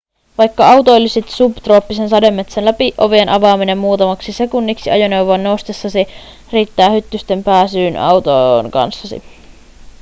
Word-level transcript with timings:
vaikka 0.37 0.71
autoilisit 0.71 1.29
subtrooppisen 1.29 2.09
sademetsän 2.09 2.65
läpi 2.65 2.93
ovien 2.97 3.29
avaaminen 3.29 3.77
muutamaksi 3.77 4.33
sekunniksi 4.33 4.91
ajoneuvoon 4.91 5.43
noustessasi 5.43 6.07
riittää 6.51 6.89
hyttysten 6.89 7.43
pääsyyn 7.43 7.97
autoon 7.97 8.71
kanssasi 8.71 9.23